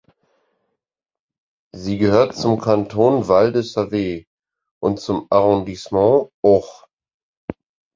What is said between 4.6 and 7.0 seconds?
und zum Arrondissement Auch.